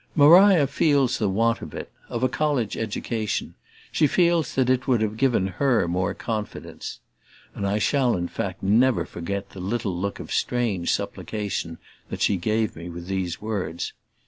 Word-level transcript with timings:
"Maria 0.15 0.65
feels 0.65 1.19
the 1.19 1.29
want 1.29 1.61
of 1.61 1.75
it 1.75 1.91
of 2.09 2.23
a 2.23 2.27
college 2.27 2.75
education; 2.75 3.53
she 3.91 4.07
feels 4.07 4.57
it 4.57 4.87
would 4.87 4.99
have 4.99 5.15
given 5.15 5.45
her 5.45 5.87
more 5.87 6.15
confidence"; 6.15 6.99
and 7.53 7.67
I 7.67 7.77
shall 7.77 8.15
in 8.17 8.27
fact 8.27 8.63
never 8.63 9.05
forget 9.05 9.51
the 9.51 9.59
little 9.59 9.95
look 9.95 10.19
of 10.19 10.33
strange 10.33 10.91
supplication 10.91 11.77
that 12.09 12.23
she 12.23 12.37
gave 12.37 12.75
me 12.75 12.89
with 12.89 13.05
these 13.05 13.43
words. 13.43 13.93